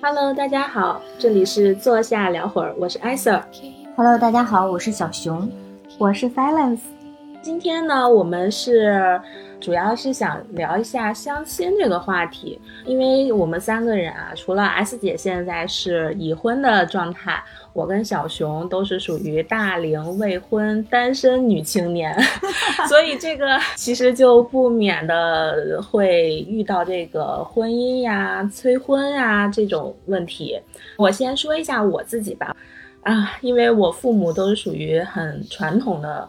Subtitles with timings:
[0.00, 3.42] Hello，大家好，这里是坐下聊会儿，我是艾 Sir。
[3.96, 5.50] Hello，大家好，我是小熊。
[5.98, 6.78] 我是 Silence。
[7.42, 9.20] 今天呢，我们是
[9.68, 17.38] 主要是想聊一下相亲这个话题，因为我们三个人啊，除了 S 姐现在是已婚的状态，
[17.74, 22.18] 我跟小熊都是属于大龄未婚单身女青年，
[22.88, 30.58] 所以这个其实就不免的会遇到这个婚姻呀、催婚呀这种问题。
[30.96, 32.56] 我先说一下我自己吧。
[33.02, 36.28] 啊，因为我父母都是属于很传统的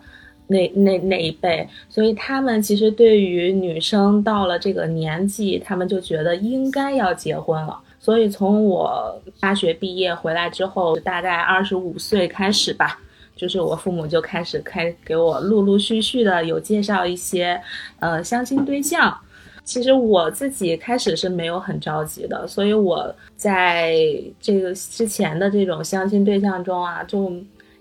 [0.51, 7.79] 那那那一辈，所以他们其实对于女生到了这个年纪，他们就觉得应该要结婚了。
[7.99, 12.99] 所以从我大学毕业回来之后，大概二十五岁开始吧，
[13.35, 17.61] 就是我父母就开始开给我陆陆续续的有介绍一些
[17.99, 19.15] 呃相亲对象。
[19.63, 23.93] 其实我自己开始是没有很着急的，所以我在
[24.41, 27.31] 这个之前的这种相亲对象中啊，就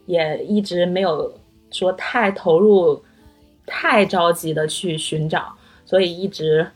[0.04, 1.32] 也一直没有
[1.70, 3.02] 说太投入、
[3.66, 6.70] 太着急的去寻找，所以一直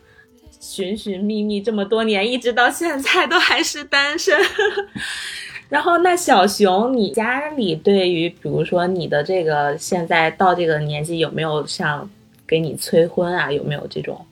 [0.60, 4.38] 寻寻觅觅这么多年，一直到现在都还是单身。
[5.68, 12.08] 然后，那小熊，你家里对于比如说你的这个现在到这个年纪，有没有像
[12.46, 13.50] 给你催婚啊？
[13.50, 14.26] 有没有这种？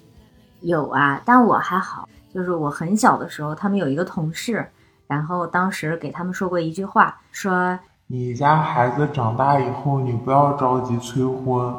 [0.61, 4.67] 有啊，但我还好，就是我很小的时候，他们有一个同事，
[5.07, 7.79] 然后当时给他们说过一句话，说
[8.13, 11.73] 你家孩子长大以后，你不要着急催婚，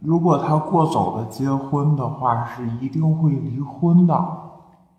[0.00, 4.22] 如果他过早的结婚的话，是一定会离婚的。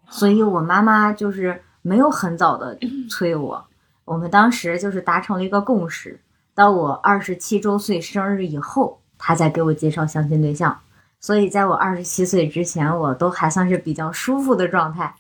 [0.10, 2.76] 所以我妈妈就是没有很早的
[3.08, 3.64] 催我，
[4.04, 6.20] 我们当时就是达成了一个共识，
[6.56, 10.76] 到我二十七周岁生日以后，她再给我介绍相亲对象。
[11.20, 15.14] 所以，在我二十七岁之前，我都还算是比较舒服的状态。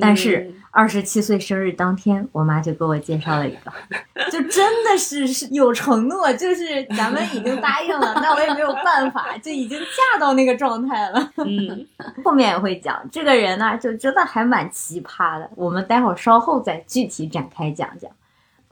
[0.00, 3.72] 但是，二十七岁生日当天，我妈就给我介绍了一个，
[4.30, 11.32] 就真的是是有承诺，就是咱们已经答应了，那我也没有办法，就已经嫁到那个状态了。
[11.38, 11.86] 嗯，
[12.24, 15.50] 后面也会讲，这个人呢，就真的还蛮奇葩的。
[15.54, 18.10] 我们待会儿稍后再具体展开讲讲。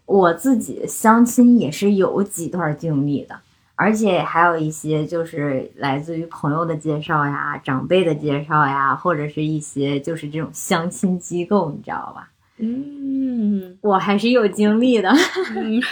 [0.05, 3.37] 我自己相亲也是有几段经历的。
[3.83, 12.29] 而且还有一些就是来自于朋友的介绍呀、长辈的介绍呀，或者是一些就是这种相亲机构，你知道吧？
[12.59, 15.11] 嗯，我还是有经历的。
[15.57, 15.83] 嗯，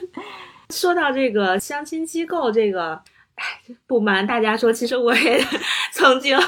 [0.72, 2.98] 说到这个相亲机构，这个，
[3.86, 5.44] 不瞒大家说，其实我也
[5.92, 6.38] 曾经。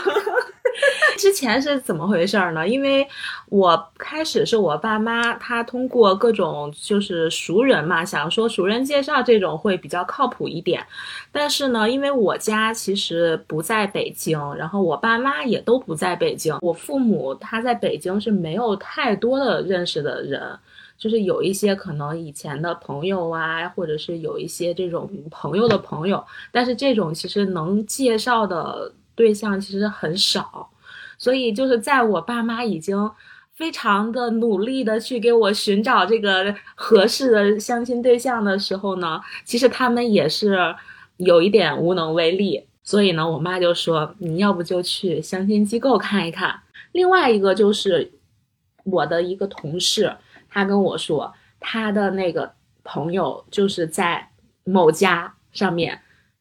[1.19, 2.66] 之前是怎么回事呢？
[2.66, 3.04] 因为
[3.49, 10.87] 我开始是我爸妈，他通过各种就是熟人嘛，想说熟人介绍这种会比较靠谱一点。
[11.32, 20.56] 但是呢，因为我家其实不在北京，然后我爸妈也都不在北京，我父母他在北京是没有太多的认识的人，
[20.99, 30.69] 就是有一些可能以前的朋友啊，或者是有一些这种朋友的朋友，但是这种其实能介绍的对象其实很少。
[31.17, 33.11] 所以就是在我爸妈已经
[33.55, 40.75] 非常的努力的去给我寻找这个合适的相亲对象的时候呢，其实他们也是
[41.17, 42.65] 有一点无能为力。
[42.85, 46.59] 所以呢，我妈就说：“你要不就去相亲机构看一看。”
[46.93, 48.11] 另外一个就是
[48.85, 50.17] 我的一个同事，
[50.49, 52.53] 他跟我说，他的那个
[52.85, 54.29] 朋友就是在
[54.65, 56.01] 某家上面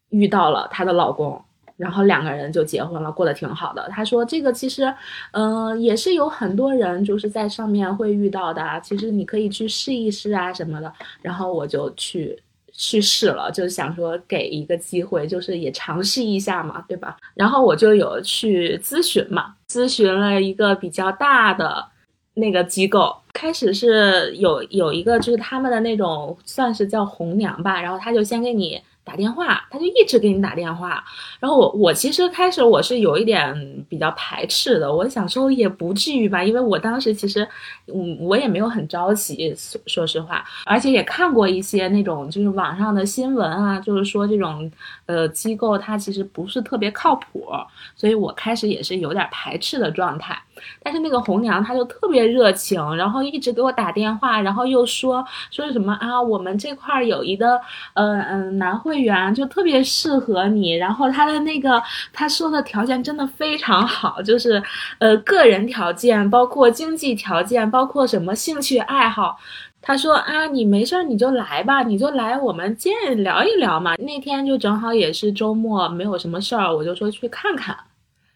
[0.09, 1.41] 遇到了她的老公。
[1.77, 3.87] 然后两个人就结婚了，过得挺好的。
[3.91, 4.91] 他说这个其实，
[5.29, 8.81] 嗯、也是有很多人就是在上面会遇到的。
[8.83, 10.91] 其实你可以去试一试啊什么的。
[11.21, 12.41] 然后我就去
[12.71, 17.15] 去试了，就想说给一个机会，就是也尝试一下嘛，对吧？
[17.35, 21.89] 然后我就有去咨询嘛，咨询了一个比较大的
[22.33, 23.15] 那个机构。
[23.37, 28.81] 开始是有有一个就是他们的那种算是叫红娘吧，然后他就先给你。
[29.07, 31.01] 打电话，他就一直给你打电话，
[31.39, 37.47] 然后我我其实开始我是有一点比较排斥的，我想说也不至于吧，因为我当时其实，
[37.87, 44.69] 嗯，我也没有很着急，说说实话，而且也看过一些那种就是网上的新闻啊，就是说这种
[45.05, 47.47] 呃机构它其实不是特别靠谱，
[47.95, 50.37] 所以我开始也是有点排斥的状态。
[50.81, 57.59] 但是那个红娘她就特别热情，然后一直给我打电话，然后又说说什么啊，我们这块有一个
[57.93, 64.61] 呃嗯男会员就特别适合你，然后他的那个他说的条件真的非常好，就是
[64.99, 69.37] 呃个人条件，包括经济条件，包括什么兴趣爱好。
[69.79, 73.95] 他说啊，你没事儿你就来吧，你就来我们见聊一聊嘛。
[73.95, 77.77] 那天就正好也是周末，没有什么事儿，我就说去看看，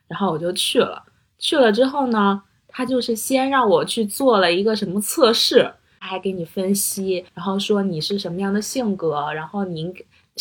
[0.08, 1.04] 然后我就去了。
[1.38, 5.70] 去了之后呢，他就是先让我去做了一个什么测试，
[6.00, 9.94] 还给你分析，然后说你是什么样的性格，然后您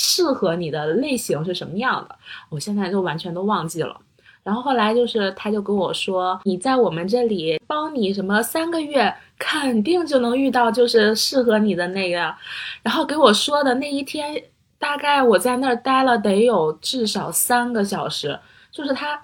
[0.02, 2.16] 适合你的类型是什么样的，
[2.48, 4.00] 我现在就完全都忘记了。
[4.42, 12.34] 然后后来就是他就跟我说，你在我们这里帮你什么三个月，肯定就能遇到就是适合你的那个。
[12.82, 14.42] 然后给我说的那一天，
[14.78, 19.20] 大概我在那儿待了得有至少三个小时，就是他。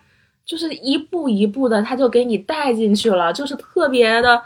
[0.47, 4.41] 就是一步一步的，他就给你带进去了，就是特别的，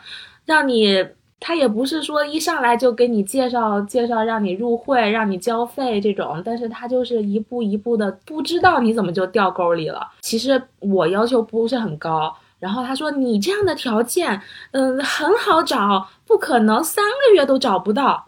[0.47, 1.07] 让你
[1.41, 10.07] 他也不是说一上来就给你介绍介绍，让你入会，让你交费这种，但是他就是一步一步的，不知道你怎么就掉沟里了。
[10.21, 14.41] 其实我要求不是很高，然后他说你这样的条件，
[14.73, 18.27] 嗯，很好找，不可能三个月都找不到。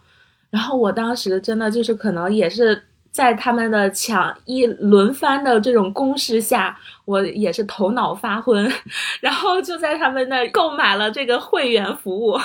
[0.50, 2.82] 然后我当时真的就是可能也是。
[3.12, 8.72] 在他们的抢一轮番的这种攻势下，我也是头脑发昏，
[9.20, 12.38] 然后就在他们那购买了这个会员服务。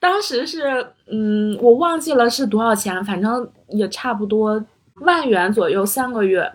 [0.00, 4.64] 当时是，嗯，我忘记了是多少钱，反正也差不多
[5.02, 6.50] 万元左右，三个月。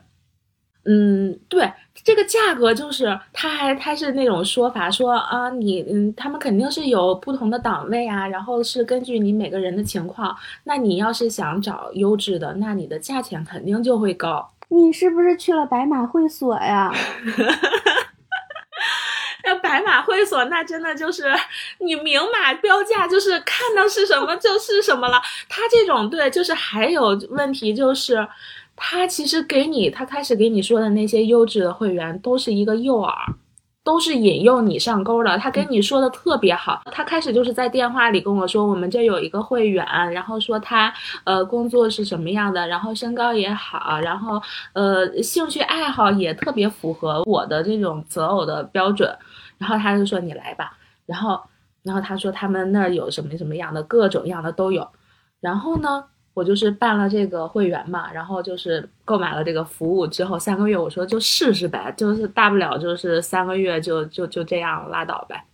[0.85, 1.71] 嗯，对。
[2.05, 14.51] 这个价格就是，他还他是那种说法，说啊，你嗯，他们肯定是有不同的档位啊，然后是根据你每个人的情况，那你要是想找优质的，那你的价钱肯定就会高。
[14.69, 16.93] 你是不是去了白马会所呀？
[19.43, 21.33] 那白马会所那真的就是
[21.79, 25.19] 你明码标价，就是看到是什么就 是什么了。
[25.49, 28.27] 他这种对，就是还有问题就是。
[28.75, 33.13] 他其实给你，他开始给你说的那些优质的会员都是一个诱饵，
[33.83, 35.37] 都是引诱你上钩的。
[35.37, 40.93] 他跟你说的特别好，他开始就是在电话里跟我说，我们这有一个会员，然后说他
[41.23, 44.41] 呃工作是什么样的，然后身高也好，然后
[44.73, 49.09] 呃兴趣爱好也特别符合我的这种择偶的标准，
[49.57, 51.39] 然后他就说你来吧，然后
[51.83, 54.85] 然后他说他们那儿有什么什么样的各种样的都有，
[55.39, 56.05] 然后呢？
[56.35, 65.45] 我就是办了这个会员嘛，然后就是购买了这个服务之后，三个月我说就试试呗，就是大不了就是三个月就就就这样拉倒呗。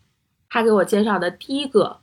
[0.50, 1.96] 他给我介绍的第一个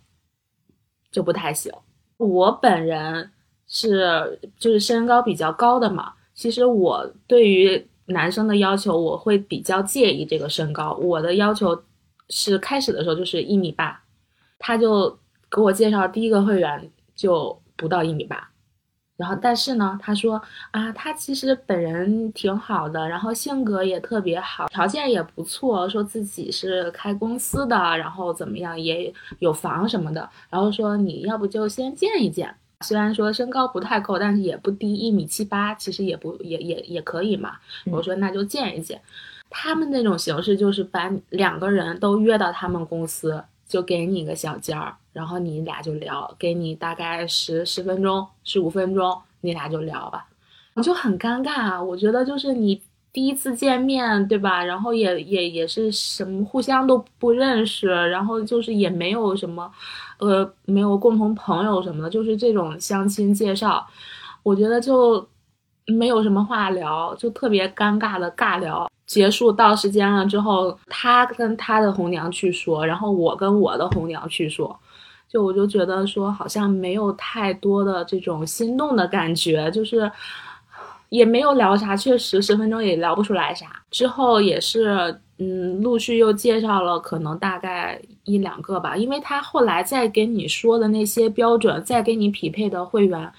[1.10, 1.72] 就不太行，
[2.18, 3.32] 我本人
[3.66, 11.82] 是就是身高比较高的嘛，其实我对于男生的要求我会比较介意这个身高，我的要求
[12.28, 14.00] 是开始的时候就是一米八，
[14.56, 15.18] 他就
[15.50, 18.48] 给我介绍第一个会员就不到一米八。
[19.18, 30.30] 然后，但是呢，他说啊，他其实本人挺好的，然后性格也特别好，条件也不错，说自己是开公司的，然后怎么样，也有房什么的。
[30.48, 37.56] 然后说你要不就先见一见，虽然说身高不太够，但是也不低一米七八，其实也不也也也可以嘛。
[37.86, 39.02] 我说那就见一见。
[39.50, 44.94] 他们那种形式就是把两个人都约到他们公司，就给你一个小间儿。
[45.18, 50.28] 然后你俩就聊，给你大概十十分钟、十五分钟，你俩就聊吧。
[50.74, 52.80] 我就很尴尬，我觉得就是你
[53.12, 54.62] 第一次见面，对吧？
[54.62, 59.68] 然后也也也是什么互相都不认识，然后就是也没有什么，
[60.20, 63.84] 呃，没有共同朋友什么的，就是这种相亲介绍，
[64.44, 65.26] 我觉得就
[65.86, 68.88] 没有什么话聊，就特别尴尬的尬聊。
[69.04, 74.78] 结束到时间了之后，他跟他的红娘去说，然后我跟我的红娘去说。
[75.28, 80.10] 就我就觉得说好像没有太多的这种心动的感觉，就是
[81.10, 83.82] 也没有聊啥，确实十分钟也聊不出来啥。
[83.90, 93.32] 之后也是，嗯，陆续又介绍了可能大概一两个吧，因为他后来再给你说的那些标准，再给你匹配的会员，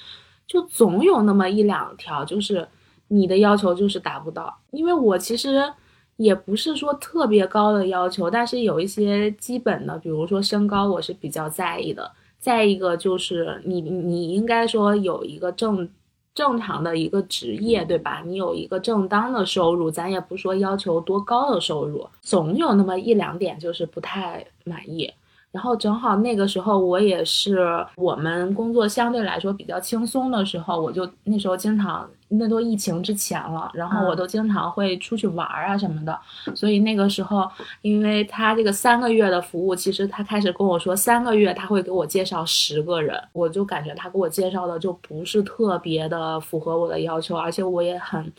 [0.46, 2.68] 就总有那么一两条，就是
[3.08, 5.74] 你的要求就是达不到，因为我其实。
[6.20, 12.12] 也不是说特别高的要求，但是有一些基本的，比如说身高，我是比较在意的。
[12.40, 15.88] 再一个就是你，你应该说有一个正
[16.36, 18.22] 正常的一个职业，对吧？
[18.26, 25.10] 你有一个正当的收入，咱也不说要求多高的收入，总有那么一两点就是不太满意。
[25.52, 27.60] 然后正好那个时候我也是
[27.96, 36.20] 我们工作相对来说比较轻松的时候，我就那时候经常那都疫情之前了，然后我都经常会出去玩啊什么的，
[36.56, 37.50] 所以那个时候
[37.82, 48.32] 因为他这个三个月的服务，其实他开始跟我说三个月他会给我介绍十个人，我就感觉他给我介绍的就不是特别的符合我的要求，而且我也很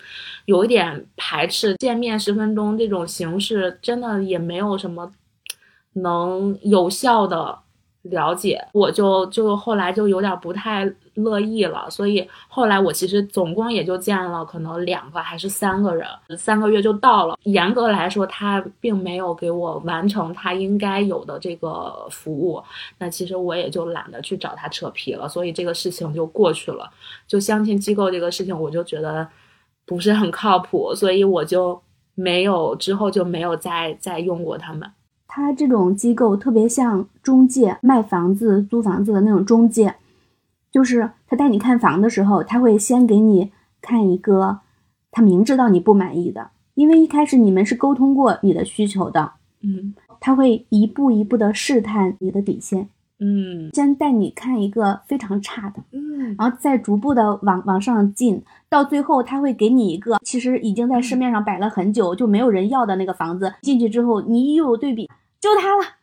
[0.45, 5.11] 有一点排斥见面十分钟这种形式，真的也没有什么。
[5.95, 7.59] 能有效的
[8.03, 17.37] 了解，我就就后来就有点不太乐意了，所以后来我其实总共也就见了可能两个还是三个人，三个月就到了。
[17.43, 22.63] 严格来说，他并没有给我完成他应该有的这个服务，
[22.97, 26.91] 那其实我也就懒得去找他扯皮了，所以这个事情就过去了。
[27.27, 29.29] 就相亲机构这个事情，我就觉得
[29.85, 31.79] 不是很靠谱，所以我就
[32.15, 34.91] 没有之后就没有再再用过他们。
[35.33, 39.95] 他这种机构特别像中介，卖房子、租房子的那种中介，
[40.73, 44.59] 就是他带你看房的时候，他会先给你看一个
[45.13, 49.95] 他明知道你不满意的，因为一开始你们是沟通过你的需求的，嗯。
[50.23, 52.89] 他会一步一步的试探你的底线，
[53.21, 53.71] 嗯。
[53.73, 65.09] 先带你看一个非常差的，嗯然后再逐步的往往上进，到最后他会给你一个其实已经在市面上摆了很久就没有人要的那个房子，进去之后你一有对比，
[65.41, 65.97] 就它了。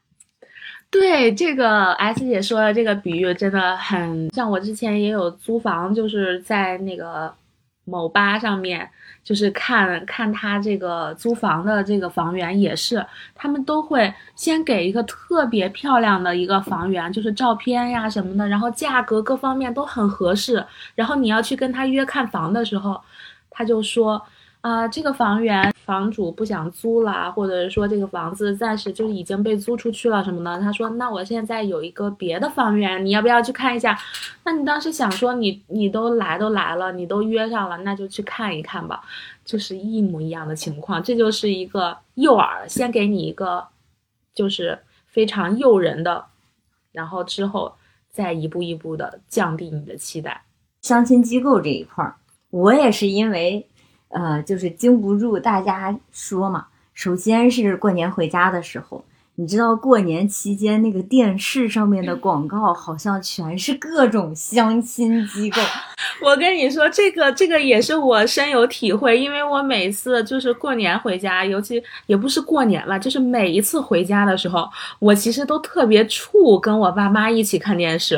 [0.89, 7.33] 对这个 S 姐说的这个比喻真的很像，我之前也有租房，就是在那个
[7.83, 8.89] 某吧上面，
[9.21, 20.65] 就是看看他这个租房的这个房源也是，他们都会先给一个特别漂亮的一个房源，就是照片呀什么的，然后价格各方面都很合适，
[20.95, 22.99] 然后你要去跟他约看房的时候，
[23.49, 24.25] 他就说。
[24.61, 30.59] 啊、这个房源房主不想租了，或者是说这个房子暂时就是已经被租出去了什么的。
[30.59, 33.97] 他说：“那我现在有一个别的房源，你要不要去看一下？”
[34.43, 39.01] 那你当时想说你你都来都来了，你都约上了，那就去看一看吧，
[39.45, 41.01] 就是一模一样的情况。
[41.01, 43.65] 这就是一个诱饵，先给你一个
[44.33, 46.25] 就是非常诱人的，
[46.91, 47.73] 然后之后
[48.09, 50.43] 再一步一步的降低你的期待。
[50.81, 52.15] 相亲机构这一块儿，
[52.49, 53.65] 我也是因为，
[54.09, 56.67] 呃，就是经不住大家说嘛。
[56.93, 59.03] 首先是过年回家的时候，
[59.35, 65.61] 你知道过年期间那个电视上面的广告，好像全是各种相亲机构。
[66.25, 78.15] 我跟你说，这个这个也是我深有体会，因为我每次就是过年回家，尤其也不是过年吧，就是每一次回家的时候，我其实都特别怵跟我爸妈一起看电视，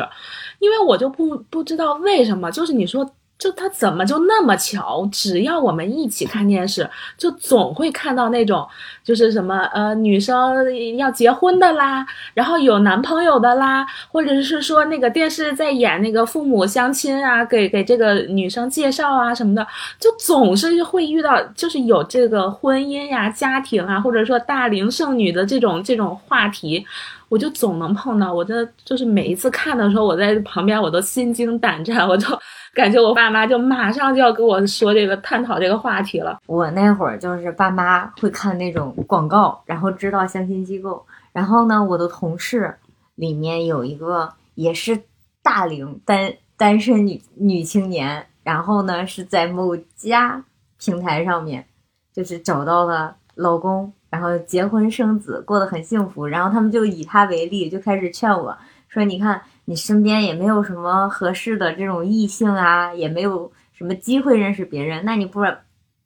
[0.60, 3.12] 因为我就不不知道为什么，就是你说。
[3.40, 5.08] 就他怎么就那么巧？
[5.10, 8.68] 只要我们一起看电视，就总会看到那种，
[9.02, 19.66] 就是什么呃，女生要结婚的啦，然后有男朋友的啦，或者是说那个电视在演那个父母相亲啊，给给这个女生介绍啊什么的，
[19.98, 26.86] 就总是会遇到，就是有这个婚姻呀、家庭啊，或者说大龄剩女的这种这种话题。
[27.30, 32.28] 我就总能碰到，我真的就是每一次看的时候，我在旁边我都心惊胆战，我就
[32.74, 36.40] 感觉我爸妈就马上就要跟我说这个探讨这个话题了。
[36.48, 41.06] 我那会儿就是爸妈会看那种广告，然后知道相亲机构。
[41.32, 42.76] 然后呢，我的同事
[43.16, 45.00] 里面有一个也是
[45.44, 50.44] 大龄单单身女女青年，然后呢是在某家
[50.80, 51.66] 平台上面，
[52.12, 56.26] 就是找到了老公，然后结婚生子，过得很幸福。
[56.26, 65.42] 然后他们就以她为例，就开始劝我说：“你看，你身边也没有什么合适的这种异性啊，也没有什么机会认识别人，那你不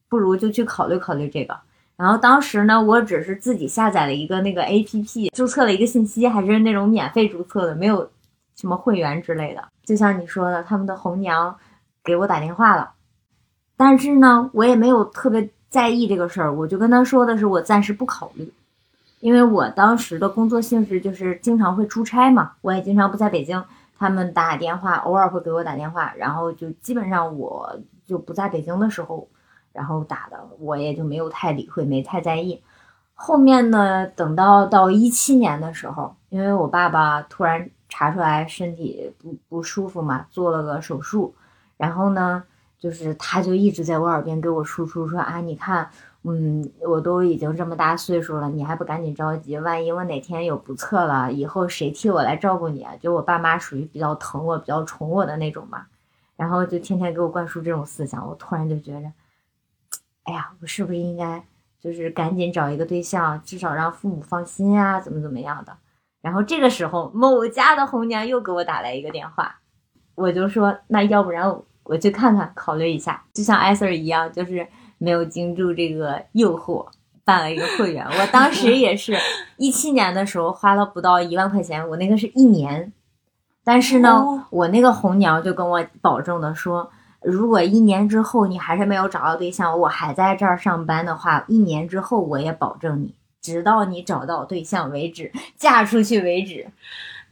[0.09, 1.57] 不如就去考虑考虑这个。”
[1.95, 8.09] 然后当时呢，我只是自己下载了一个那个 A P P，注册了一个信息，还是那种免费注册的，没有
[8.55, 9.63] 什么会员之类的。
[9.85, 11.55] 就像你说的，他们的红娘
[12.03, 12.91] 给我打电话了，
[13.77, 18.53] 但是呢，我也没有特别在意这个事儿，我就跟他说的是我暂时不考虑，
[19.21, 23.63] 因为我当时的工作性质就是经常会出差嘛，我也经常不在北京，
[23.97, 27.75] 他们打电话偶尔会给我打电话，然后就基本上我
[28.05, 29.27] 就不在北京的时候。
[29.73, 32.61] 然后打的，我也就没有太理会，没太在意。
[33.15, 41.33] 后面呢，等到到一七年的时候，因为我爸爸突然查出来身体不不舒服嘛，做了个手术，
[41.75, 42.43] 然后呢，
[42.83, 45.89] 就是他就一直在我耳边给我输出说啊，你看，
[46.23, 52.93] 嗯，我都已经这么大岁数了，你还不赶紧着急，万一我哪天有不测了，以后谁替我来照顾你啊？
[52.99, 55.85] 就我爸妈属于比较疼我、比较宠我的那种嘛，
[56.35, 59.09] 然后就天天给我灌输这种思想，我突然就觉着。
[60.25, 61.41] 哎呀，我是不是应该
[61.79, 65.77] 就是赶紧找一个对象，至少让父母放心啊，怎么怎么样的？
[66.21, 69.61] 然后这个时候，某家的红娘又给我打来一个电话，
[70.15, 71.49] 我就说那要不然
[71.83, 73.23] 我去看看，考虑一下。
[73.33, 76.85] 就像艾 Sir 一样，就是没有经住这个诱惑，
[77.23, 78.05] 办了一个会员。
[78.19, 79.17] 我当时也是
[79.57, 82.91] 一七年的时候花了不到一万块钱，我那个是一年，
[83.63, 86.89] 但是呢，哦我那个红娘就跟我保证的说。
[87.21, 96.67] 如果一年之后你还是没有找到对象，我还在这儿上班的话，一年之后我也保证你，直到你找到对象为止，嫁出去为止。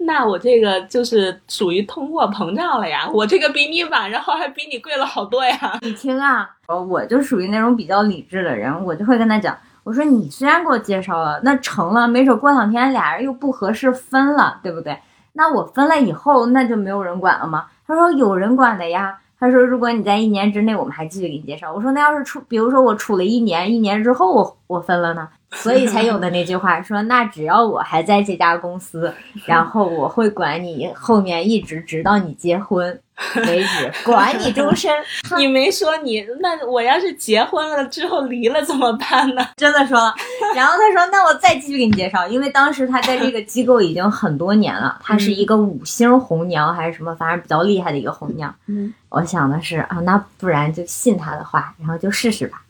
[0.05, 5.77] 那我这个就是属于通货膨胀了呀，我这个比你晚，然后还比你贵了好多呀。
[5.81, 14.97] 你听啊，我就属于那种比较理智的人，我就会跟他讲，我说你虽然给我介绍了，那成了，没准过两天俩人又不合适分了，对不对？
[15.33, 17.67] 那我分了以后，那就没有人管了吗？
[17.87, 19.19] 他说有人管的呀。
[19.41, 21.73] 他说如果你在一年之内，我们还继续给你介绍。
[21.73, 25.27] 我说那要是处，比如说我处了一年，一年之后我我分了呢？
[25.53, 29.11] 所以才有的那句话说，那只要我还在这家公司，
[29.47, 33.01] 然后我会管你后面一直直到你结婚
[33.47, 34.91] 为止，管你终身。
[35.37, 39.47] 你没说你那我要是结婚了之后离了怎么办呢？
[39.57, 40.13] 真的说了，
[40.55, 48.53] 然后他说那我再继续给你介绍，因为当时他在这个机构已经很多年了，他是一个五星红娘还是什么，反正比较厉害的一个红娘。
[48.67, 52.61] 嗯，我想的是啊，那不然就信他的话，然后就试试吧。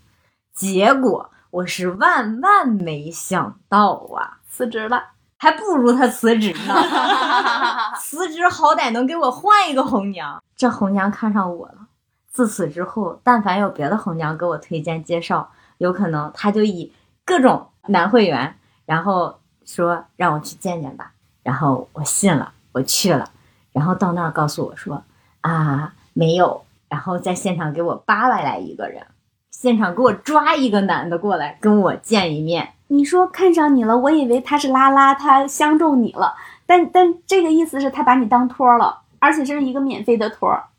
[0.55, 1.29] 结果。
[1.51, 5.03] 我是万万没想到啊，辞职了，
[5.41, 6.75] 还不如他辞职呢。
[7.97, 10.39] 辞职好歹能给我换一个红娘。
[10.55, 11.87] 这红娘看上我了，
[12.31, 16.93] 自此之后，但凡有别的红娘给我推荐介绍，有可能他就以
[17.25, 18.55] 各种男会员，
[18.85, 21.13] 然后说让我去见见吧。
[21.41, 23.27] 然后我信了，我去了，
[23.71, 25.03] 然后到那儿告诉我说
[25.41, 29.07] 啊没有，然后在现场给我扒拉来一个人。
[29.49, 32.73] 现场给我抓一个男的过来跟我见一面。
[32.91, 40.49] 你说看上你了，我以为他是拉拉，他相中你了，但但这个意思是他把你当托了，而且这是一个免费的托。
[40.49, 40.69] 啊，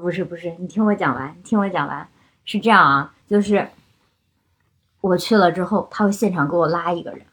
[0.00, 2.08] 不是不是，你听我讲完，你听我讲完，
[2.46, 3.68] 是这样啊，就是
[5.02, 7.26] 我去了之后，他会现场给我拉一个人，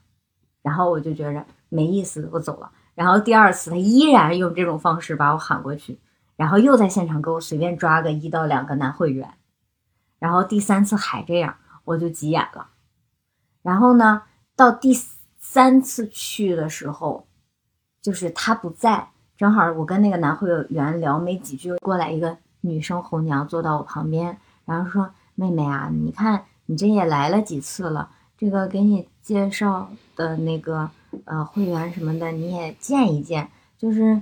[0.61, 2.69] 然后我就觉着没意思，我走了。
[2.95, 5.97] 然后第二次他依然用这种方式把我喊过去，
[6.35, 9.35] 然后又在现场给我随便抓个一到两个男会员。
[10.19, 12.67] 然后第三次还这样，我就急眼了。
[13.65, 14.21] 然后呢，
[14.55, 14.95] 到第
[15.39, 17.25] 三次去的时候，
[17.99, 30.87] 就是他不在，正好我跟那个男会员聊没几句，过来一个女生红娘坐到我旁边，然后说：“妹妹啊，你看你这也来了几次了，这个给你介绍的那个
[31.23, 34.21] 呃会员什么的你也见一见，就是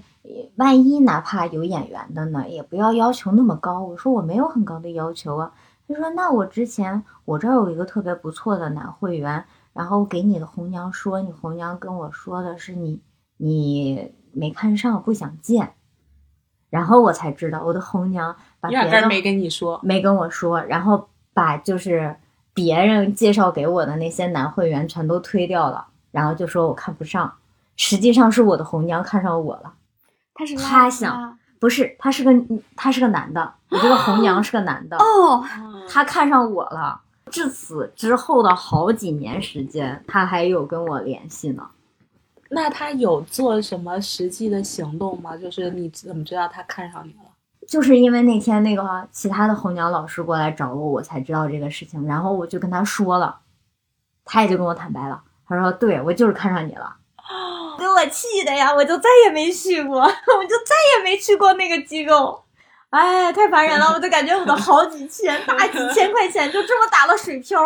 [0.56, 5.52] 万一哪怕有眼缘的呢，也不要要求那么高。”我说：“我没有很高的要求啊。”
[5.88, 9.43] 他说：“那我之前我这儿有一个特别不错的男会员，
[9.74, 13.02] 然后给你的红娘说，你红娘跟我说的是你
[13.38, 15.74] 你没看上，不想见。
[16.69, 22.15] 然后我才知道我的红娘把压根没跟你说，没跟我说，然后把就是
[22.54, 27.32] 别人介绍给我的那些男会员全都推掉了，然后就说我看不上，
[27.76, 29.74] 实际上是我的红娘看上我了。
[30.34, 32.30] 他是他想。”不是，他是个
[32.76, 35.41] 他是个男的，我这个红娘是个男的哦，
[35.88, 36.99] 他看上我了。
[37.32, 41.65] 至此之后的好几年时间，他还有跟我联系呢。
[42.49, 45.38] 那他有做什么实际的行动吗？
[45.38, 47.30] 就是你怎么知道他看上你了？
[47.65, 52.06] 就是因为那天那个其他的红娘老师过来找我，我才知道这个事情。
[52.06, 53.39] 然后我就跟他说了，
[54.26, 55.23] 他也就跟我坦白了。
[55.47, 56.97] 他说：“对我就是看上你了。”
[57.78, 58.74] 给我气的呀！
[58.74, 62.44] 我就再也没去过， 我就再也没去过那个机构。
[62.90, 63.88] 哎，太烦人了！
[63.88, 67.60] 我就感觉我的好几千、大几 千块钱就这么打了水漂。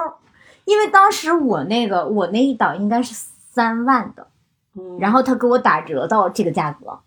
[0.66, 3.16] 因为当时我那个我那一档应该是
[3.54, 4.28] 三万的，
[5.00, 7.00] 然后他给我打折到这个价格，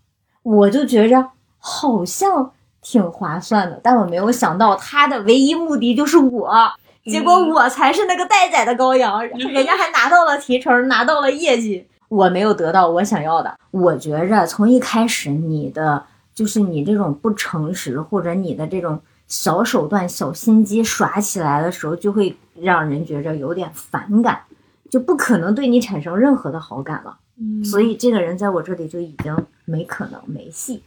[0.43, 3.79] 我就觉着好像挺划算的。
[3.83, 6.73] 但我没有想到他的唯一目的就是我，
[7.05, 11.87] 结果我才是那个待宰的羔羊， 人家还拿到了提成，拿到了业绩。
[12.11, 24.41] 我没有得到我想要的，我觉着从一开始你的就是你这种不诚实，或者你的这种小手段、小心机耍起来的时候，就会让人觉着有点反感，
[24.91, 27.17] 就不可能对你产生任何的好感了。
[27.39, 30.83] 嗯，所以这个人在我这里就已经没可能没戏，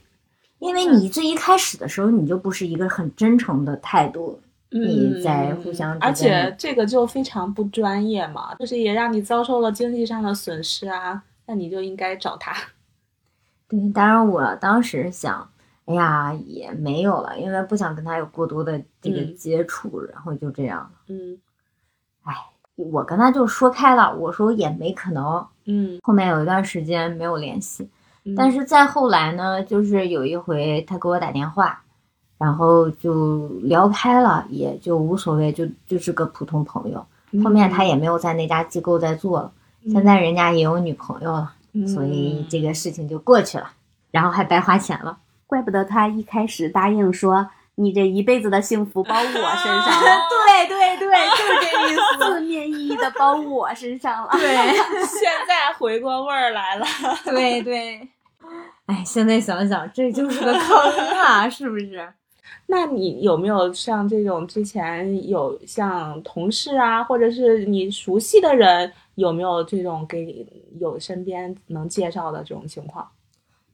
[0.60, 4.42] 因为你最一开始的时候你就不是一个很真诚的态度。
[4.74, 12.54] 你在互相，而且这个就非常不专业嘛，就是也让你遭受了经济上的损失啊，那你就应该找他。
[13.70, 15.50] 对，当然我当时想，
[15.86, 21.38] 哎呀，也没有了，因为不想跟他有过多的这个接触，然后就这样嗯，
[22.24, 22.34] 哎，
[22.76, 25.46] 我跟他就说开了，我说也没可能。
[25.66, 27.90] 嗯，后面有一段时间没有联系，
[28.36, 31.84] 但是再后来呢，就是有一回他给我打电话。
[32.44, 37.06] 然后就聊开了，也就无所谓，就就是个普通朋友。
[37.42, 39.50] 后面他也没有在那家机构再做了，
[39.90, 41.54] 现在人家也有女朋友了，
[41.88, 43.72] 所以这个事情就过去了，
[44.12, 45.20] 然后还白花钱了。
[45.48, 54.30] 怪不得他一开始答应说你这一辈子的幸福包我身上， 对对对，就是这意思， 字面意义的包我身上了。
[54.34, 54.54] 对，
[55.08, 56.86] 现在回过味儿来了。
[57.24, 58.10] 对对。
[58.88, 62.14] 哎，现在想想，这就是个坑啊，是不是？
[62.68, 70.48] 那你有没有像这种之前有像同事啊，或者是你熟悉的人，有没有这种给
[70.80, 73.08] 有身边能介绍的这种情况？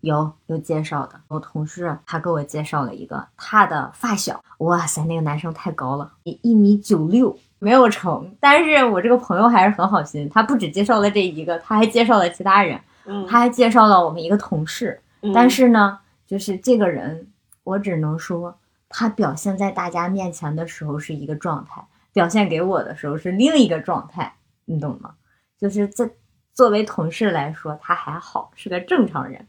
[0.02, 8.34] 有有介绍的，我同事他给我介绍了一个他的发小，哇塞，那个男生太高了，一一米九六，没有成。
[8.40, 15.00] 但是我这个朋友还是很好心，他不只介绍了这一个，他还介绍了其他人，嗯，他还介绍了我们一个同事。
[15.22, 17.28] 嗯但是呢，就是这个人，
[17.66, 18.58] 我只能说，
[18.90, 25.14] 他表现在大家面前的时候是一个状态，表现给我的时候是另一个状态，你懂吗？
[25.58, 26.10] 就是在
[26.54, 29.48] 作为同事来说，他还好，是个正常人，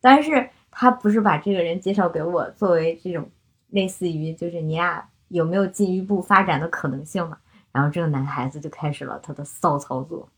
[0.00, 3.30] 但是他不是把这个人介绍给我作为这种
[3.68, 7.38] 类似于就是你俩有没有进一步发展的可能性嘛？
[7.70, 10.28] 然后这个男孩子就开始了他的骚操作，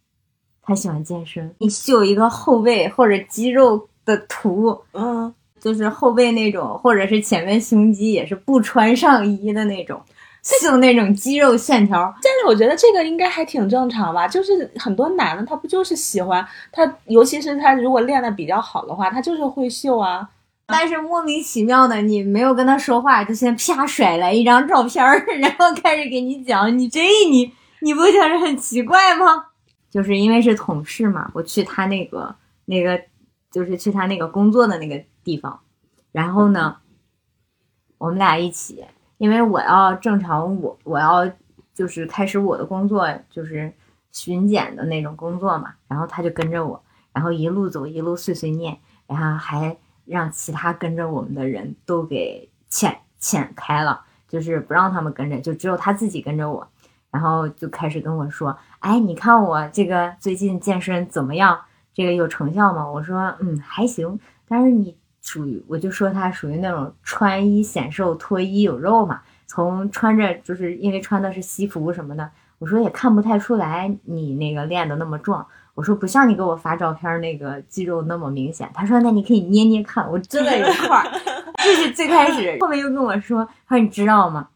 [0.60, 10.00] 他喜欢健身，你秀一个后背或者肌肉的图，嗯，就是后背那种，或者是前面胸肌也是不穿上衣的那种，
[10.42, 12.12] 秀那种肌肉线条。
[12.22, 20.28] 但是我觉得这个应该还挺正常吧，就是很多男的他不就是喜欢他，尤其是他如果练的比较好的话，他就是会秀啊。
[20.66, 29.46] 但是莫名其妙的，你没有跟他说话，就先啪甩来一张照片儿， 然后开始给你讲，你这你你不觉得很奇怪吗？
[29.90, 32.32] 就是因为是同事嘛，我去他那个
[32.66, 33.00] 那个，
[33.50, 35.60] 就是去他那个工作的那个地方，
[36.12, 36.76] 然后呢，
[37.98, 38.84] 我们俩一起，
[39.18, 41.30] 因为我要正常我我要
[41.74, 43.72] 就是开始我的工作，就是
[44.12, 46.82] 巡检的那种工作嘛，然后他就跟着我，
[47.12, 56.66] 然后一路走一路碎碎念，然后还让其他跟着我们的人都给遣遣开了，就是不让他们跟着，就只有他自己跟着我。
[57.10, 61.60] 然后就开始跟我说：“哎，你看我这个最近健身怎么样？
[61.94, 64.18] 这个有成效吗？”我说：“嗯，还行。
[64.48, 69.20] 但是你属于，我就说他属于那种穿衣显瘦，脱衣有肉嘛。
[69.46, 75.44] 从穿着就是因为穿的是西服什么的，我说也看不太出来你那个练的那么壮。
[75.74, 78.70] 我说不像你给我发照片那个肌肉那么明显。
[78.74, 81.06] 他说那你可以捏捏看，我真的有块儿。
[81.56, 84.48] 这是最开始，后面又跟我说，他说你知道吗？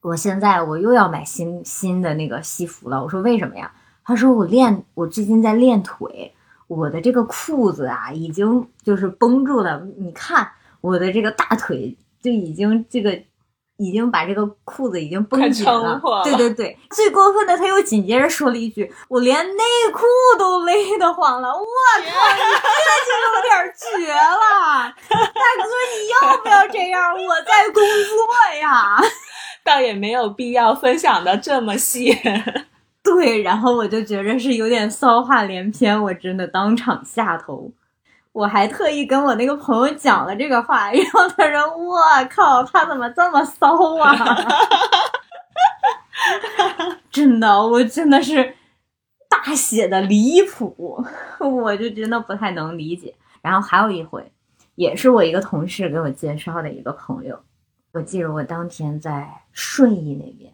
[0.00, 3.02] 我现在我又要买新新的那个西服了。
[3.02, 3.72] 我说为什么呀？
[4.08, 6.32] 他说我练，我最近在练腿，
[6.66, 9.86] 我的这个裤子啊已经就是绷住了。
[9.98, 13.12] 你看我的这个大腿就已经这个
[13.76, 20.00] 已经把这个裤子已经绷紧了对对对，最过分的他又紧接着说了一句：“我连内裤
[20.38, 25.16] 都勒得慌了。”我靠，你这就有点绝了，大
[25.58, 27.12] 哥，你要不要这样？
[27.12, 28.98] 我在工作呀。
[29.62, 32.18] 倒也没有必要分享的这么细。
[33.14, 37.70] 对，然后我就觉着是有点骚话连篇，我真的当场下头。
[38.32, 41.98] 我还特意跟我那个朋友讲了这个话，然后他说：“我
[42.30, 44.14] 靠，他怎么这么骚啊？”
[47.10, 48.54] 真的，我真的是
[49.28, 51.04] 大写的离谱，
[51.40, 53.14] 我就真的不太能理解。
[53.40, 54.30] 然后还有一回，
[54.76, 57.40] 也是我一个同事给我介绍的一个朋友，
[57.92, 60.52] 我记得我当天在顺义那边。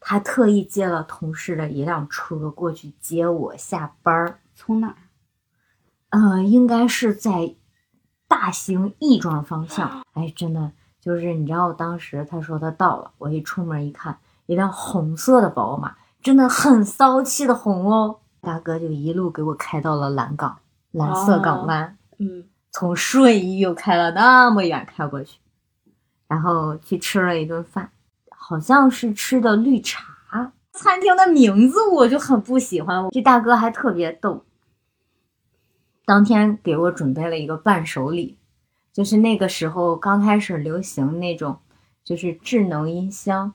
[0.00, 4.96] 他特意借了同事的一辆车过去接我下班儿，从哪儿？
[6.10, 7.54] 呃，应该是在
[8.26, 10.02] 大兴亦庄方向。
[10.14, 18.20] 哎，真的就是你知道，当时他说他到了，我一出门一看，一辆红色的宝马，真的很骚气的红哦。
[18.40, 20.58] 大哥就一路给我开到了蓝港，
[20.92, 25.38] 蓝色港湾，嗯，从顺义又开了那么远开过去，
[26.28, 27.90] 然后去吃了一顿饭。
[28.48, 33.06] 好像是吃的绿茶，餐厅的名字我就很不喜欢。
[33.10, 34.42] 这大哥还特别逗，
[36.06, 38.38] 当天给我准备了一个伴手礼，
[38.90, 41.58] 就是那个时候刚开始流行那种，
[42.02, 43.52] 就是智能音箱，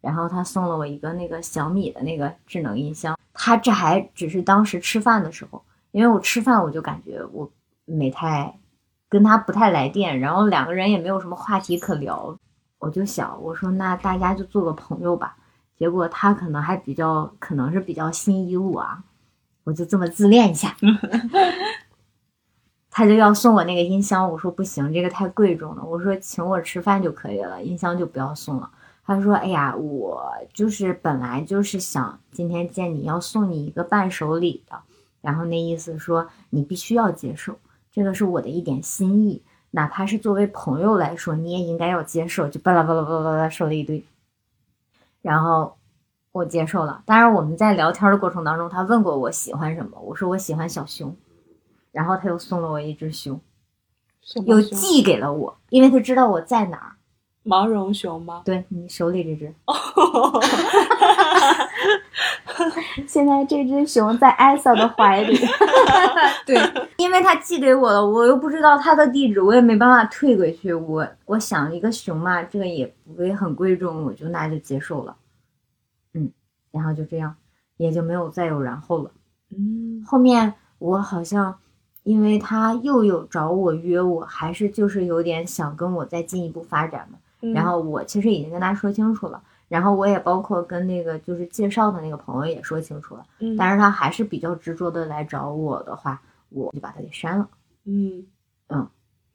[0.00, 3.18] 然后他送了我一个那个小米的那个智能音箱。
[3.34, 7.52] 他这还只是当时吃饭的时候，因为我吃饭我就感觉我
[7.84, 8.58] 没太
[9.10, 12.38] 跟他不太来电，然后两个人也没有什么话题可聊。
[12.80, 15.36] 我就想，我说那大家就做个朋友吧。
[15.78, 19.04] 结果他可能还比较，可能是比较心仪我啊，
[19.64, 20.74] 我就这么自恋一下。
[22.90, 25.84] 他就要送我那个音箱，我说不行，这个太贵重了。
[25.84, 28.68] 我说请我吃饭就可以了，音箱就不要送了。
[29.06, 34.80] 他说：“哎呀，我就是本来就是想今天见你要送你一个伴手礼的，
[35.20, 37.58] 然后那意思说你必须要接受，
[37.92, 42.48] 这个是我的一点心意。”哪怕是作为朋友来说，你也应该要接受。
[42.48, 44.04] 就巴拉巴拉巴拉巴拉说了一堆，
[45.22, 45.76] 然后
[46.32, 47.02] 我接受了。
[47.06, 51.16] 当然，我们在聊天的过程当中，他问过我喜欢什么，我说我喜欢小熊，
[51.92, 53.40] 然后他又送了我一只熊。
[54.44, 56.92] 又寄给了我，因为他知道我在哪儿。
[57.42, 58.42] 毛绒熊吗？
[58.44, 59.52] 对你手里这只，
[63.06, 65.36] 现在这只熊在艾萨的怀里。
[66.46, 66.56] 对，
[66.96, 70.72] 因为他寄给我了，我又不知道他的地址，我也没办法退回去。
[70.72, 75.16] 我我想一个熊嘛，这个也不会很贵重，我就那就接受了。
[76.14, 76.30] 嗯，
[76.70, 77.34] 然后就这样，
[77.76, 79.10] 也就没有再有然后了。
[79.56, 81.56] 嗯后面我好像，
[82.02, 87.18] 因为他又有找我约我，还是就是有点想跟我再进一步发展嘛。
[87.42, 97.48] 嗯然后我其实已经跟他说清楚了，然后我也包括跟那个就是介绍的那个朋友也说清楚了，嗯但是他还是比较执着的来找我的话，我就把他给删了。
[97.84, 98.26] 嗯
[98.68, 98.88] 嗯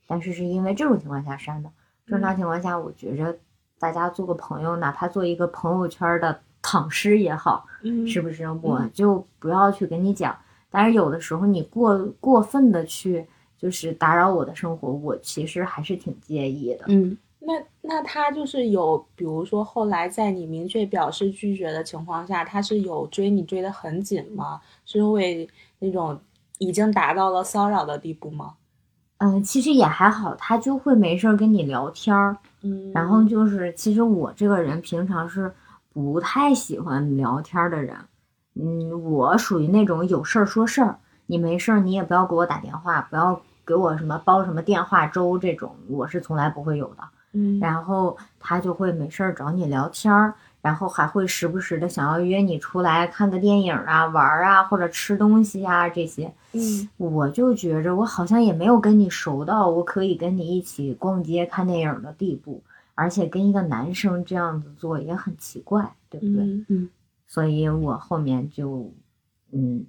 [0.05, 1.69] 但是是因为这种情况下删的。
[2.05, 3.33] 正常情况下，我觉着
[3.79, 8.45] 大家做个朋友，哪怕做一个朋友圈的躺尸也好，嗯是不是？
[8.61, 10.37] 我就不要去跟你讲。
[10.69, 13.25] 但是有的时候你过过分的去
[13.57, 16.83] 就是打扰我的生活，我其实还是挺介意的。
[16.89, 24.59] 嗯，那那他就是有，比如说后来在你明确表示拒绝的情况下，他是有追你追得很紧吗？
[24.85, 26.19] 是会那种
[26.57, 28.55] 已经达到了骚扰的地步吗？
[29.19, 32.35] 嗯，其实也还好，他就会没事儿跟你聊天儿。
[32.63, 35.53] 嗯，然后就是，其实我这个人平常是
[35.93, 37.95] 不太喜欢聊天儿的人。
[38.55, 47.03] 嗯，我属于那种有事儿说事儿，你没事儿你也不要给我打电话，不要给我什么煲什么电话粥这种，我是从来不会有的。
[47.35, 56.33] 嗯，然后他就会没事儿找你聊天儿，然后还会时不时的想要约你出来看个电影啊、玩儿啊，或者吃东西啊这些。
[56.53, 62.63] 嗯我就觉着我好像也没有跟你熟到我可以跟你一起逛街看电影的地步，
[62.95, 66.43] 而且跟一个男生这样子做也很奇怪，对不对？
[66.69, 66.89] 嗯
[67.27, 68.93] 所以我后面就，
[69.51, 69.85] 嗯，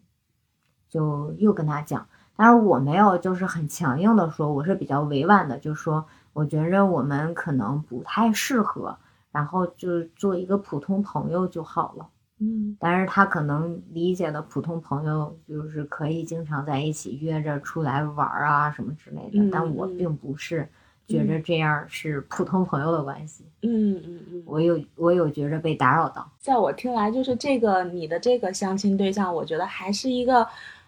[0.88, 6.04] 就又跟他讲，但是我没有就是很强硬的说，我是比较委婉的，就说
[6.37, 8.94] 我觉着我们可能不太适合，
[9.33, 12.07] 然后就做一个普通朋友就好了。
[12.40, 12.77] 嗯。
[12.79, 20.68] 但是他可能理解的普通朋友就是可以经常在一起约着出来玩儿啊什么之类的，嗯但我嗯并不是。
[21.09, 26.29] 觉着这样是普通朋友的关系，嗯嗯嗯，我有我有觉着被打扰到。
[26.40, 30.44] 在我听来，就是这个你的这个相亲对象，我觉得还是一个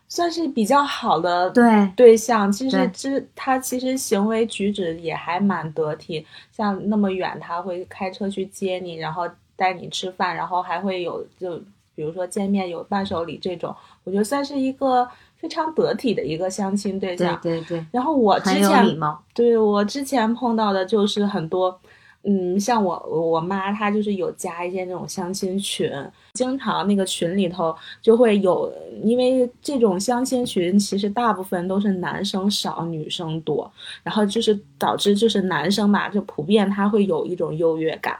[0.09, 2.51] 算是比较好的对对象。
[2.51, 11.57] 其实对之他其实行为举止也还蛮得体，像那么远他会开车去接你，然后带你吃饭，然后还会有就
[11.95, 17.39] 比如说见面有伴手礼这种，我觉得算是一个非常得体的一个相亲对对象。
[17.43, 18.99] 对对，然后我之前。
[19.35, 21.79] 对我之前碰到的就是很多，
[22.25, 25.91] 嗯，像我我妈她就是有加一些那种相亲群，
[26.35, 28.71] 经常那个群里头就会有，
[29.03, 33.71] 因为这种相亲群其实大部分都是男生少，女生多，
[34.03, 38.19] 然后就是导致就是男生嘛，就普遍他会有一种优越感。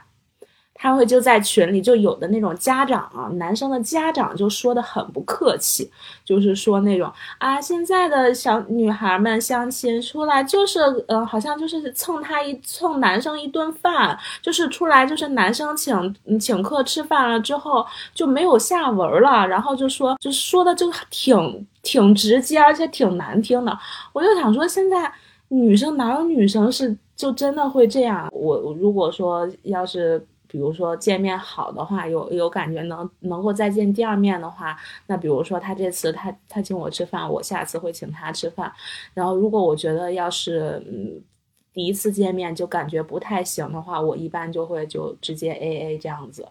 [0.81, 5.91] 他会就在群里，就有的那种家长啊，男生的家长就说的很不客气，
[6.23, 23.77] 就是说那种啊，现在的小女孩们相亲出来就是，呃，好像就是蹭他一蹭男生一顿饭，就是出来就是男生请请客吃饭了之后就没有下文了，然后就说就说的就挺挺直接，而且挺难听的。
[24.13, 25.11] 我就想说，现在
[25.49, 28.29] 女生哪有女生是就真的会这样？
[28.31, 30.25] 我如果说要是。
[30.51, 38.73] 比如说见面好的话，有有感觉能能够再见第二面的话，那比如说他这次他他请我吃饭，我下次会请他吃饭。
[39.13, 41.21] 然后如果我觉得要是嗯
[41.71, 46.43] 第一次见面就感觉不太行的话，我一般就会就直接 A A 这样子。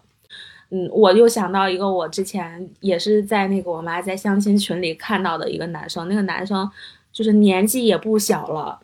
[0.69, 6.71] 嗯，我又想到一个我之前也是在那个我妈在相亲群里看到的一个男生，那个男生
[7.11, 8.79] 就是年纪也不小了，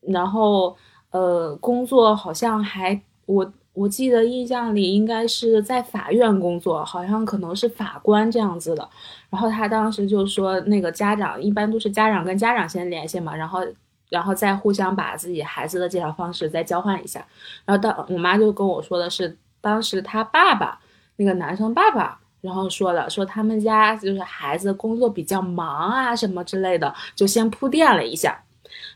[0.00, 0.74] 然后
[1.10, 3.52] 呃工作好像还我。
[3.74, 8.88] 我记得印象里应该是在法院工作，好像可能是法官这样子的。
[9.28, 13.66] 然后他当时就说，那个家长一般都是家长跟家长先联系嘛，然后
[14.10, 17.26] 然后再互相把自己孩子的介绍方式再交换一下。
[17.64, 20.78] 然后当我妈就跟我说的是，当时他爸爸
[21.16, 28.40] 那个男生爸爸，然后说了说他们家就是孩子工作比较忙啊什么之类的，就先铺垫了一下。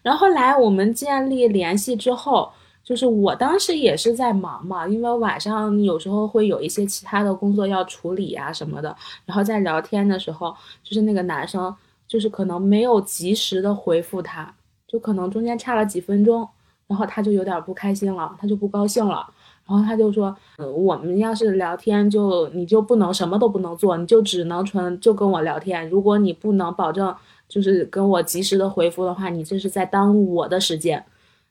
[0.02, 2.52] 然后后来我们建立联系之后。
[2.88, 8.96] 就是我当时也是在忙嘛，因为晚上有时候会有一些其他的工作要处理啊什么的，
[9.26, 14.54] 然后在聊天的时候，就是那个男生就是可能没有及时的回复他，
[14.86, 16.48] 就可能中间差了几分钟，
[16.86, 19.28] 然后他就有点不开心了，他就不高兴了，
[19.66, 25.86] 然后他就说，呃，我们要是聊天就你就不能什么都不能做，你就只能纯就跟我聊天。
[25.90, 27.14] 如果你不能保证
[27.46, 31.04] 就是跟我及时的回复的话，你这是在耽误我的时间。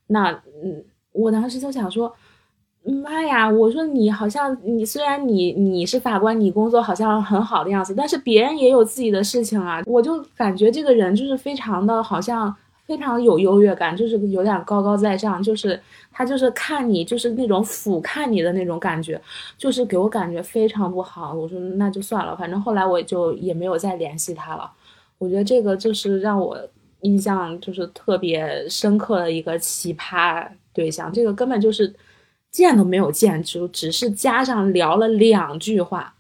[0.08, 0.32] 那
[0.63, 0.84] 嗯，
[1.17, 2.13] 我当时就想说。
[3.03, 3.49] 妈呀！
[3.49, 9.82] 我说你好像你虽然你你是法官，你工作好像很好的样子，但是别人也有自己的事情啊。
[9.86, 15.77] 我就感觉这个人就是非常的好像非常有优越感，就是有点高高在上，就是
[16.13, 19.21] 他就是看你就是那种俯瞰你的那种感觉，
[19.58, 21.34] 就是给我感觉非常不好。
[21.34, 24.71] 我说那就算了，反正后来我就也没有再联系他了。
[25.17, 26.58] 我觉得这个就是让我
[27.01, 30.47] 印象就是特别深刻的一个奇葩
[30.78, 31.94] 对象，这个根本就是。
[32.50, 36.16] 见都没有见，就只是加上聊了两句话，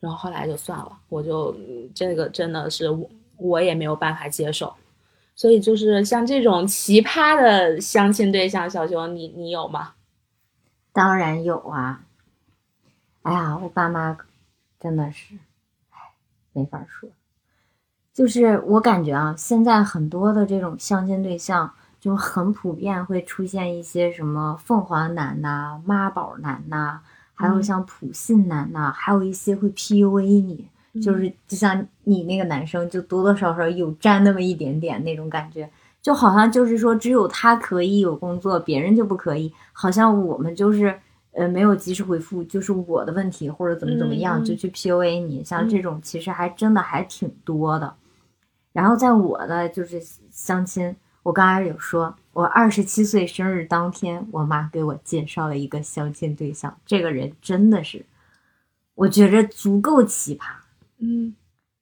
[0.00, 1.56] 然后后来就算了，我就
[1.94, 4.74] 这个真的是我我也没有办法接受，
[5.36, 9.94] 所以就是像这种奇葩的相亲对象，小熊你你有吗？
[10.92, 12.04] 当然有啊！
[13.22, 14.18] 哎呀，我爸妈
[14.80, 15.36] 真的是，
[15.90, 15.98] 哎，
[16.52, 17.08] 没法说，
[18.12, 21.72] 就是我感觉啊，现在很多的这种相亲对象。
[22.02, 26.98] 就很普遍会出现一些什么凤凰男呐、妈宝男呐，
[27.32, 30.68] 还有像普信男呐，还有一些会 PUA 你，
[31.00, 35.70] 就是就像你那个男生，就多多少少有沾那么一点点那种感觉，
[36.02, 40.98] 就好像就是说只有他可以有工作，别人就不可以，好像我们就是
[41.30, 47.94] 呃没有及时回复就是我的问题或者怎么怎么样就去 PUA 你，像这种其实还真的还挺多的。
[48.72, 50.96] 然后在我的就是相亲。
[51.22, 56.76] 我刚才有说，我二十七岁生日当天，我妈给我介绍了一个相亲对象。
[56.84, 58.04] 这个人真的是，
[58.94, 60.46] 我觉着足够奇葩。
[60.98, 61.34] 嗯，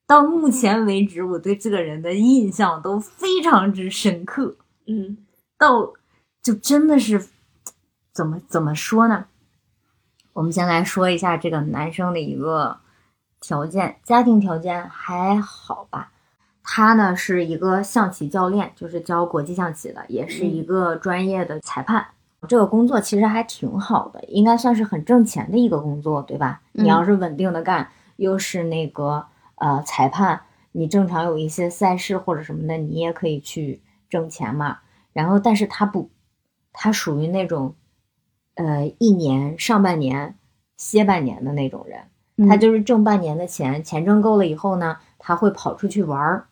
[0.06, 4.56] 到目前为止，我对这个人的印象都非常之深刻。
[4.86, 5.16] 嗯，
[5.56, 5.94] 到
[6.42, 7.28] 就真的是
[8.12, 9.26] 怎么怎么说呢？
[10.32, 12.78] 我们先来说一下这个男生的一个
[13.40, 16.12] 条件，家庭条件还好吧？
[16.62, 22.06] 他呢是一个象棋教练，就是教国际象棋的，也是一个专业的裁判。
[22.48, 26.62] 这个工作其实还挺好的，应该算是很挣钱的一个工作，对吧？
[26.72, 30.40] 你要是稳定的干，又是那个呃裁判，
[30.72, 34.78] 你正常有一些赛事或者什么的，你也可以去挣钱嘛。
[35.12, 36.08] 然后，但是他不，
[36.72, 37.74] 他属于那种
[38.54, 40.36] 呃一年上半年
[40.76, 46.46] 歇半年的那种人，他就是挣半年的钱，钱挣够了以后呢，他会跑出去玩儿。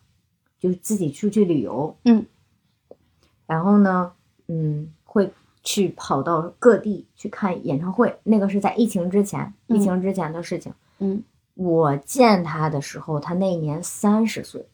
[0.59, 2.25] 就自己出去旅游，嗯，
[3.47, 4.11] 然后呢，
[4.47, 5.31] 嗯，会
[5.63, 8.19] 去跑到各地去看演唱会。
[8.23, 10.73] 那个是在疫情之前，疫情之前的事情。
[10.99, 11.23] 嗯，
[11.55, 14.67] 我见他的时候，他那年三十岁。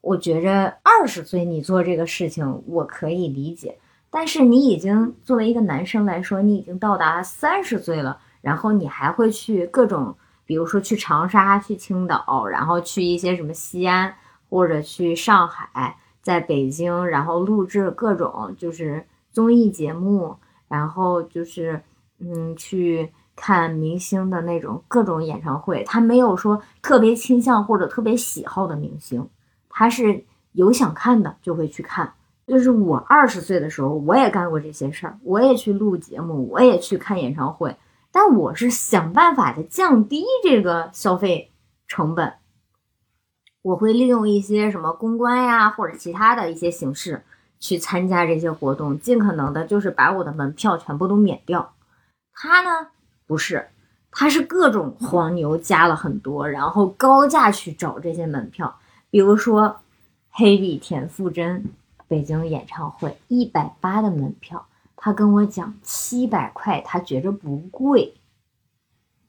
[0.00, 3.78] 我觉着二十岁你做这个事情，我可以理解。
[4.10, 14.14] 但是你已经作为一个男生来说，你已经到达三十岁了，然后你还会去各种，比如说去长沙、去青岛，然后去一些什么西安。
[14.52, 20.36] 或者去上海，在北京，然后录制各种就是综艺节目，
[20.68, 21.82] 然后就是
[22.18, 25.82] 嗯去看明星的那种各种演唱会。
[25.84, 29.26] 他没有说特别倾向或者特别喜好的明星，
[29.70, 32.12] 他是有想看的就会去看。
[32.46, 37.74] 就是我二十岁的时候，我也干过这些事儿，我也去录节目，我也去看演唱会，
[38.12, 41.50] 但我是想办法的降低这个消费
[41.88, 42.34] 成本。
[43.62, 47.22] 我会利用一些什么公关呀，或者其他的一些形式
[47.60, 51.72] 去参加这些活动，尽可能的就是把我的门票全部都免掉。
[52.34, 52.88] 他呢，
[53.24, 53.68] 不是，
[54.10, 58.80] 他是各种黄牛加了很多，然后高价去找这些门票。
[59.10, 59.76] 比如说，
[60.30, 61.64] 黑笔田馥甄
[62.08, 68.14] 北京演唱会一百八的门票，他跟我讲七百块，他觉着不贵，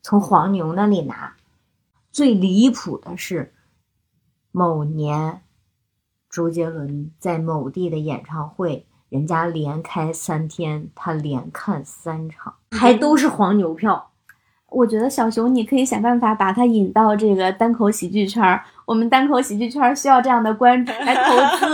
[0.02, 1.36] 从黄牛那里拿。
[2.12, 3.54] 最离谱的是。
[4.56, 5.42] 某年，
[6.30, 14.12] 周杰伦在某地的演唱会，人家连开三天，他连看三场，还都是黄牛票。
[14.70, 18.64] 我觉得小熊，你可以想办法把他引到这个单口喜剧圈儿。
[18.86, 21.66] 我们单口喜剧圈儿需要这样的观众来投资。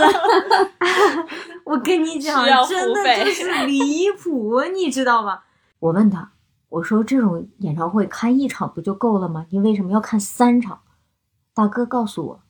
[1.64, 5.40] 我跟你讲，真的就是离谱，你知道吗？
[5.80, 6.32] 我问他，
[6.70, 9.44] 我说这种演唱会看一场不就够了吗？
[9.50, 10.80] 你为什么要看三场？
[11.54, 12.40] 大哥告诉我。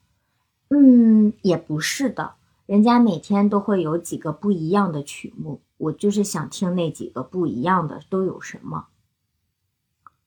[0.73, 2.35] 嗯，也不是的，
[2.67, 8.87] 人家每天都会有几个不一样的曲目，我就是想听那几个不一样的都有什么。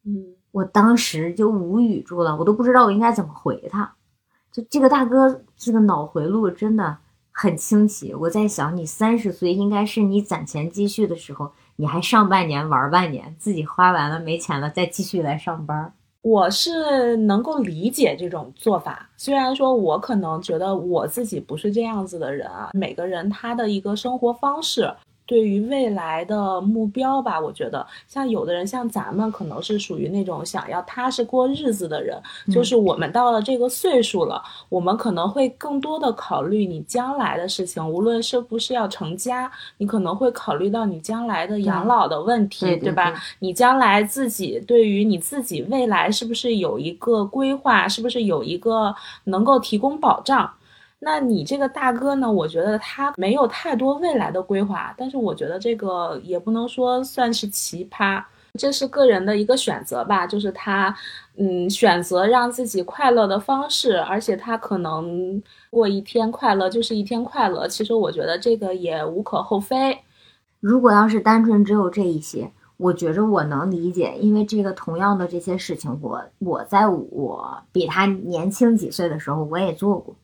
[0.04, 3.96] 嗯，我当时就无语住了，我都不知道我应该怎么回他。
[4.52, 6.98] 就这个大哥，这个脑回路真的
[7.32, 8.14] 很清奇。
[8.14, 15.94] 我在想，你三十岁应该是你攒钱积蓄的时候，你还上半年玩半年，自己花完了没钱了再继续来上班。
[16.24, 24.90] 我是能够理解这种做法，虽然说我可能觉得我自己不是这样子的人啊，每个人他的一个生活方式。
[25.26, 32.22] 对于未来的目标吧，我觉得像有的人像咱们可能是属于那种想要踏实过日子的人，
[32.52, 43.14] 就是我们到了这个岁数了，我们可能会更多的考虑你将来的事情，无论是不是要成家，你可能会考虑到你将来的养老的问题，对吧？
[43.40, 48.94] 你将来自己对于你自己未来是不是有一个规划，是不是有一个
[49.26, 50.52] 能够提供保障？
[51.06, 52.32] 那你这个大哥呢？
[52.32, 58.24] 我觉得他没有太多未来的规划，但是我觉得这个也不能说算是奇葩，
[58.58, 60.26] 这是个人的一个选择吧。
[60.26, 60.96] 就是他，
[61.36, 67.68] 嗯，选择让自己快乐的方式，而且他可能过一天快乐就是一天快乐。
[67.68, 70.00] 其实我觉得这个也无可厚非。
[70.62, 80.16] 如果要是单纯只有这一些，我觉着我能理解，因为这个同样的这些事情，我我在我比他年轻几岁的时候我也做过。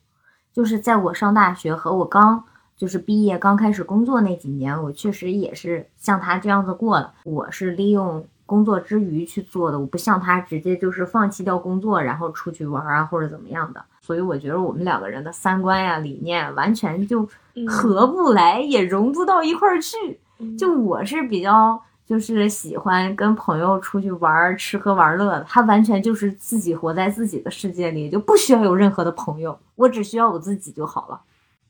[0.52, 2.42] 就是在我上大学和我刚
[2.76, 7.12] 就是毕业刚开始工作那几年，我确实也是像他这样子过的。
[7.24, 13.84] 我是利用工作之余去做的，我不像他直接就是放弃掉工作，然后出去玩啊或者怎么样的。
[14.00, 17.28] 所以我觉得我们两个人的三观呀、理念完全就
[17.68, 20.20] 合不来，也融不到一块儿去。
[20.58, 21.82] 就我是比较。
[22.10, 31.20] 就是喜欢跟朋友出去玩、吃喝玩乐的，他完全就是自己活在自己的世界里，就不需要有任何的朋友，我只需要我自己就好了。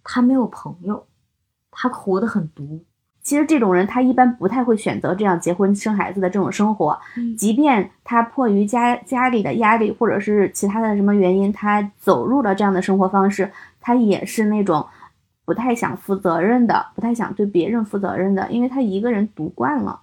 [0.02, 1.06] 他没有朋友，
[1.70, 2.82] 他活得很独。
[3.22, 6.98] 其实这种人，他一般不太会选择这样结婚生孩子的这种生活，
[7.36, 14.86] 即便他迫于家家里的压力，或者是其他的什么原因，他走入了这样的生活方式，他也是那种
[15.44, 20.00] 不太想负责任的，不太想对别人负责任的，因为他一个人独惯了。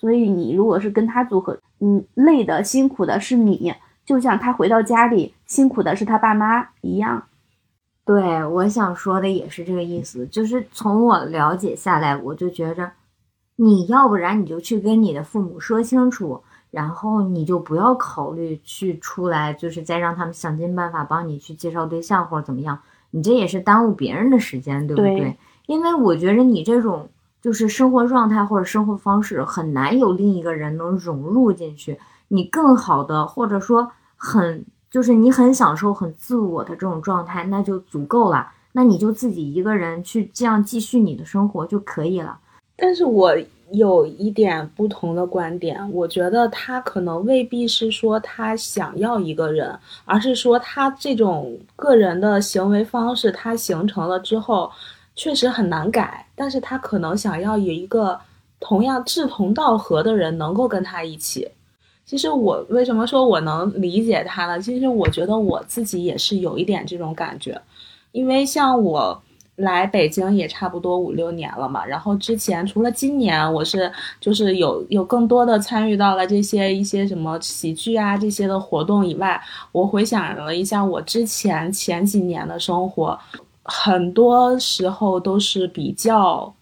[0.00, 3.74] 所以你如果是跟他组合，嗯，累的辛苦的是你，
[4.06, 7.24] 就像他回到家里辛苦的是他爸妈一样。
[8.04, 12.92] 对，我想说的也是这个意思，就是从我了解下来，我就觉着，
[13.56, 16.40] 你要不然你就去跟你的父母说清楚，
[16.70, 22.78] 然后你就不要考虑去出来，就是再让他们想尽办法帮你去介绍对象或者怎么样，
[23.10, 25.36] 你这也是耽误别人的时间，对不对？
[25.66, 27.08] 因为我觉着你这种。
[27.40, 38.50] 就是生活状态或者生活方式很难有另一个人能融入进去，你更好的或者说很就是你很享受很自我的这种状态，那就足够了。
[38.72, 42.38] 那你就自己一个人去这样继续你的生活就可以了。
[42.76, 43.32] 但是我
[43.70, 54.70] 有一点不同的观点，我觉得他可能未必是说他想要一个人，而是说他这种个人的行为方式他形成了之后。
[55.18, 58.16] 确实很难改，但是他可能想要有一个
[58.60, 61.48] 同样志同道合的人能够跟他一起。
[62.06, 64.60] 其实我为什么说我能理解他呢？
[64.60, 67.60] 其实我觉得我自己也是有一点这种感觉，
[68.12, 69.20] 因为像我
[69.56, 79.42] 来北京也差不多五六年了嘛，然后之前除了今年我是就是有有更多的参与到了这些一些什么喜剧啊这些的活动以外，
[79.72, 83.18] 我回想了一下我之前前几年的生活。
[83.70, 86.54] 很多时候都是比较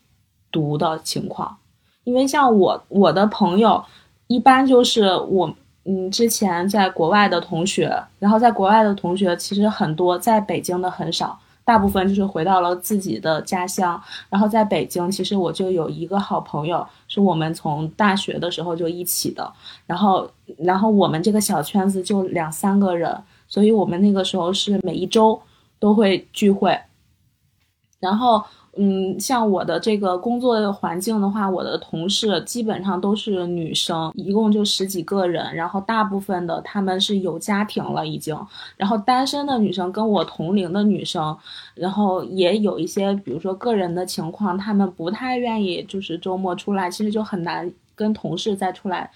[0.50, 1.56] 独的情况，
[2.02, 3.82] 因为像我我的朋友，
[4.26, 5.54] 一般就是我
[5.84, 14.02] 嗯之前在国外的同学，然后在国外的同学其实很多，在北京的很少，大部分就是回到了自己的家乡。
[14.28, 19.52] 然后在北京，其实我就有一个好朋友，是我们从大学的时候就一起的，
[19.86, 20.28] 然后
[20.58, 25.40] 然后我们这个小圈子就两三个人，所以我们那个时候是每一周
[25.78, 26.76] 都会聚会。
[27.98, 28.42] 然后，
[28.76, 35.54] 嗯，像我的这个工作环境的话，我的同事基本上都是女生，一共就十几个人。
[35.54, 38.36] 然后大部分的他们是有家庭了已经，
[38.76, 41.36] 然后单身的女生跟我同龄的女生，
[41.74, 49.10] 然后也有一些，比如说个人的情况，他们不太愿意就是周末出来，其实就很难跟同事再出来。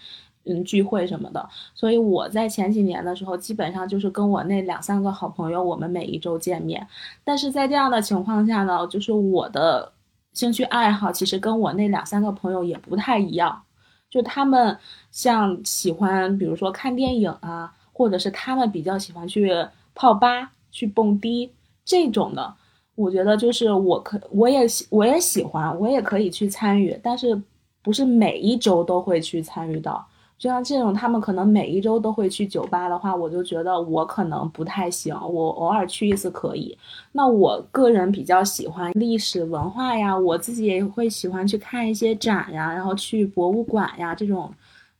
[0.44, 6.86] 嗯，聚会什么的，所以我在前几年的时候，基本上就是跟我那两三个好朋友，我们每一周见面。
[7.22, 9.92] 但是在这样的情况下呢，就是我的
[10.32, 13.62] 兴趣爱好其实跟我那两三个朋友也不太一样。
[14.08, 14.76] 就他们
[15.10, 19.54] 像喜欢，比如说看电影啊，或者是他们比较喜欢去
[19.94, 21.52] 泡吧、去蹦迪
[21.84, 22.54] 这种的。
[22.96, 27.40] 我觉得就是我可我也喜我也喜欢，我也可以去参与，但是
[27.82, 30.06] 不是每一周都会去参与到。
[30.40, 36.76] 就像这种他们可能每一周都会去酒吧的话，我就觉得我可能不太行，我偶尔去一次可以。
[37.12, 44.50] 那我个人比较喜欢历史文化呀，我自己也会喜欢去看一些展呀，然后去博物馆呀这种，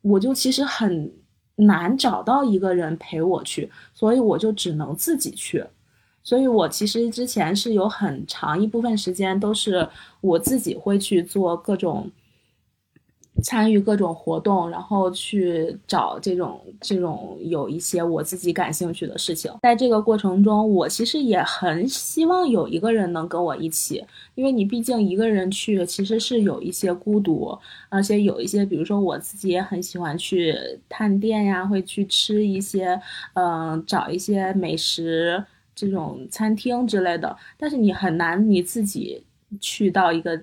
[0.02, 1.10] 我就其实很
[1.56, 5.64] 难找到一个人陪我去，所以我就只能自己去。
[6.22, 9.88] 所以我其实之前是有很长一部分时间都是
[10.20, 12.10] 我自己会去做各种。
[13.42, 19.52] 参与各种活动，然后去找这种这种有一些我自己感兴趣的事情。
[19.62, 27.56] 在这个过程中，我其实也很希望有一个人能跟我一起，因为你毕竟一个人去其实是有一些孤独，
[27.88, 30.54] 而且有一些，比如说我自己也很喜欢去
[30.88, 33.00] 探店呀，会去吃一些，
[33.34, 37.36] 嗯，找一些美食这种餐厅之类的。
[37.56, 39.24] 但是你很难你自己
[39.60, 40.40] 去到一个。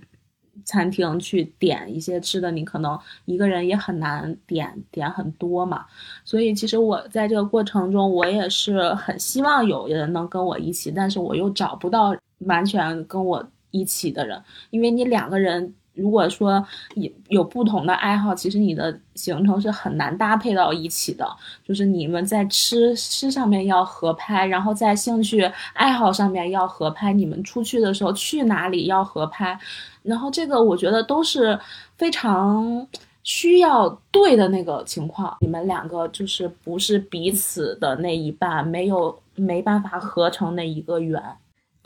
[0.66, 5.86] 餐厅去点一些吃的，你可能一个人也很难点点很多嘛。
[6.24, 15.74] 所以其实我在这个过程中，我也是很希望有人能跟我一起，但是我又找不到完全跟我一起的人，因为你两个人。
[15.98, 16.64] 如果说
[16.96, 21.28] 有有不同的爱好，其实你的行程是很难搭配到一起的。
[21.66, 25.42] 就是你们在吃吃上面要合拍，然后在兴趣
[25.74, 29.60] 爱好上面要合拍，你们出去的时候去哪里要合拍，
[30.04, 31.60] 然后这个我觉得都是
[31.98, 32.88] 非常
[33.24, 35.36] 需要对的那个情况。
[35.42, 41.22] 你们两个就是不是彼此的那一半，没有没办法合成那一个圆。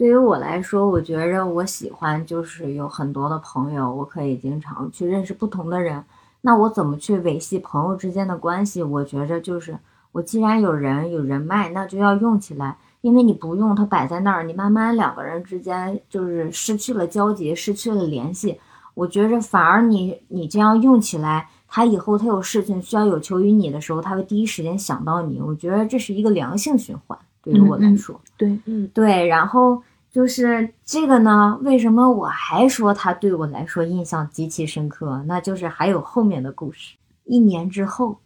[0.01, 6.03] 对于我来说，我觉着我喜欢就是有很多的朋友，我可以经常去认识不同的人。
[6.41, 8.81] 那我怎么去维系朋友之间的关系？
[8.81, 9.77] 我觉着就是
[10.11, 12.75] 我既然有人有人脉，那就要用起来。
[13.01, 18.59] 因为你不用，它摆在那儿，你慢慢两个人之间就是失去了交集，失去了联系。
[18.95, 25.39] 我觉着反而你你这样用起来，他以后他有事情需要有求于你的时候，他会第一时间想到你。
[25.39, 29.83] 我觉得这是一个良性循环，对于我来说，对，嗯，对，然后。
[30.11, 31.57] 就是这个呢？
[31.61, 35.23] 为什么我还说他对我来说印象极其深刻？
[35.25, 36.97] 那就是还有后面的故事。
[37.23, 38.19] 一年之后，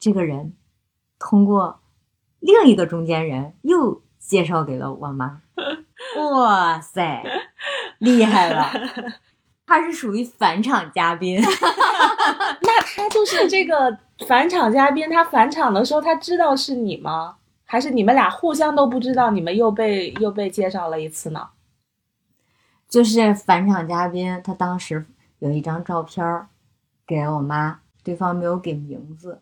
[0.00, 0.54] 这个人
[1.18, 1.80] 通过
[2.40, 5.42] 另一个中间人又介绍给了我妈。
[6.32, 7.22] 哇塞，
[7.98, 8.66] 厉害了！
[9.66, 11.38] 他是属于返场嘉宾。
[12.62, 15.08] 那他就是这个返场嘉宾。
[15.10, 17.36] 他返场的时候，他知道是你吗？
[17.72, 21.48] 还是你们俩互相都不知道，你们又被又被介绍了一次呢？
[22.86, 25.06] 就是返场嘉宾，他当时
[25.38, 26.22] 有一张照片
[27.06, 29.40] 给我妈，对方没有给名字，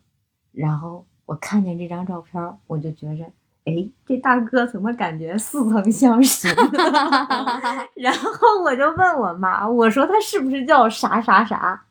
[0.52, 3.24] 然后我看见这张照片，我就觉着，
[3.64, 6.46] 哎，这大哥怎么感觉似曾相识？
[7.96, 11.82] 然后我就问我妈，我说他是不是叫啥啥啥？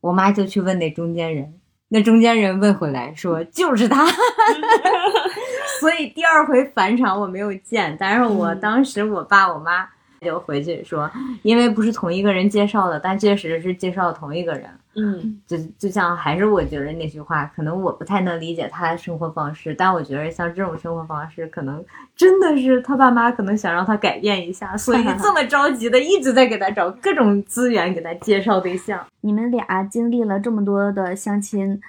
[0.00, 1.58] 我妈就去问那中间人。
[1.88, 4.04] 那中间人问回来说就是他，
[5.80, 9.88] 所以第二回返场我没有见，但是我当时我爸我妈
[10.20, 11.10] 就回去说，
[11.42, 14.64] 因为不是同一个人介绍的，但确实是介绍同一个人。
[14.96, 29.04] 嗯，就就像还是我觉得那句话，可能我不太能理解他的生活方式，但我觉得像这种生活方式，可能真的是他爸妈可能想让他改变一下，所以 这么着急的一直在给他找各种资源，给他介绍对象。
[29.22, 31.80] 你们俩经历了这么多的相亲，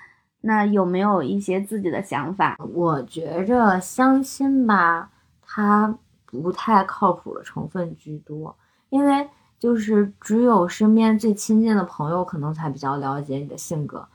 [0.46, 2.58] 那有没有一些自己的想法？
[2.74, 5.10] 我觉着相亲吧，
[5.42, 8.56] 它不太靠谱的成分居多，
[8.90, 9.30] 因为。
[9.58, 14.08] 就是只有身边最亲近的朋友可能才比较了解你的性格，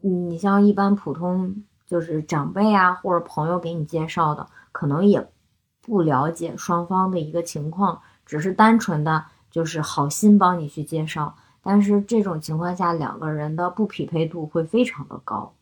[0.00, 5.28] 你像一般普通就是长辈啊或者朋友给你介绍的，可能也
[5.82, 15.52] 不了解双方的一个情况，只是单纯的就是好心帮你去介绍，但是这种情况下两个人的不匹配度会非常的高，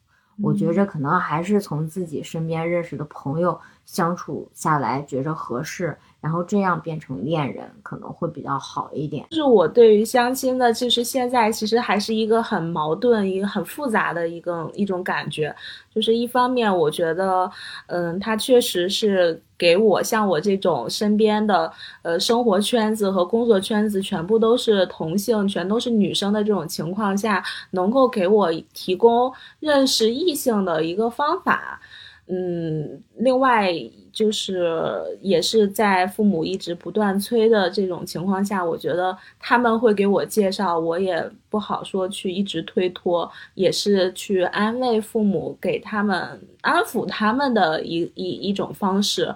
[0.40, 5.98] 我觉着可能还是从自己身边认识的朋友相处下来觉着合适。
[6.20, 9.26] 然后这样变成恋人可能会比较好一点。
[9.30, 15.54] 就是我对于相亲的，就是现在其实还是一个很矛盾、一个很复杂的一个一种感觉。
[15.94, 17.50] 就是一方面，我觉得，
[17.86, 31.80] 嗯，他确实是给我像我这种身边的呃生活圈子和工作圈子全部都是同性、全都是女生的这种情况下，能够给我提供认识异性的一个方法。
[32.28, 33.72] 嗯，另外
[34.16, 49.34] 就是也是在父母一直不断催的这种情况下，我觉得他们会给我介绍，我也不好说去一直推脱，也是去安慰父母，给他们安抚他们的一一一种方式。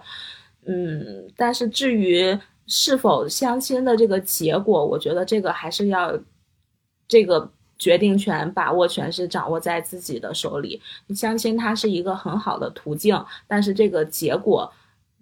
[0.64, 6.18] 嗯，但是至于是否相亲的这个结果，我觉得这个还是要
[7.07, 7.53] 这个。
[7.81, 10.78] 决定权、把握权是掌握在自己的手里。
[11.07, 14.70] 你相亲它是一个很好的途径，但是这个结果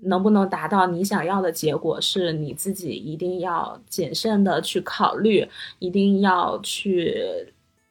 [0.00, 5.48] 能不能达到你想要的结果，是你自己一定要谨慎的去考虑，
[5.78, 7.22] 一定要去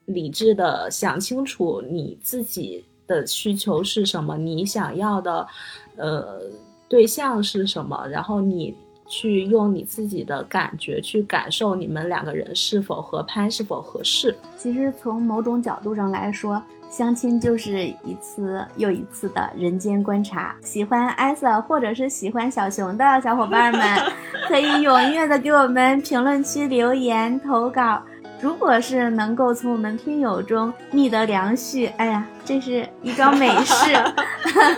[0.06, 5.48] 理智的想清楚你自己的需求是什么，你想要的
[5.96, 6.42] 呃
[6.90, 8.76] 对象是什么，然后你。
[9.08, 14.36] 去用你自己的感觉去感受你们两个人是否合拍，是否合适。
[14.58, 20.56] 其实从某种角度上来说，相亲就是一次又一次的人间观察。
[20.62, 23.82] 喜欢艾萨或者是喜欢小熊的小伙伴们，
[24.48, 28.02] 可以踊跃的给我们评论区留言投稿。
[28.40, 33.92] 如果是能够从我们听友中觅得良婿，哎呀，这是一桩美事，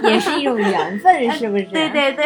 [0.07, 1.65] 也是一种缘分，是不是？
[1.65, 2.25] 对 对对。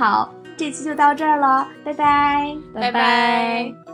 [0.00, 3.89] 好，这期就到这儿了，拜拜，拜拜。